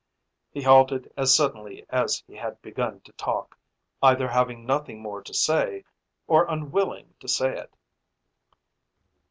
He 0.49 0.63
halted 0.63 1.13
as 1.15 1.31
suddenly 1.31 1.85
as 1.91 2.23
he 2.25 2.33
had 2.35 2.59
begun 2.63 3.01
to 3.01 3.11
talk, 3.11 3.55
either 4.01 4.27
having 4.27 4.65
nothing 4.65 4.99
more 4.99 5.21
to 5.21 5.31
say, 5.31 5.83
or 6.25 6.49
unwilling 6.49 7.13
to 7.19 7.27
say 7.27 7.55
it. 7.55 7.75